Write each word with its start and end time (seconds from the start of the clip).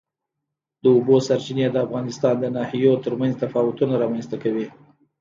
د 0.83 0.85
اوبو 0.95 1.15
سرچینې 1.27 1.67
د 1.71 1.77
افغانستان 1.85 2.35
د 2.39 2.45
ناحیو 2.57 3.01
ترمنځ 3.05 3.33
تفاوتونه 3.43 3.93
رامنځ 4.03 4.25
ته 4.31 4.37
کوي. 4.43 4.67